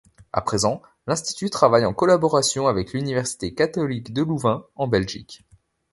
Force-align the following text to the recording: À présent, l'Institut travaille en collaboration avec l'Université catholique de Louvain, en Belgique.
À 0.33 0.41
présent, 0.41 0.81
l'Institut 1.05 1.51
travaille 1.51 1.85
en 1.85 1.93
collaboration 1.93 2.65
avec 2.65 2.91
l'Université 2.93 3.53
catholique 3.53 4.11
de 4.11 4.23
Louvain, 4.23 4.65
en 4.75 4.87
Belgique. 4.87 5.45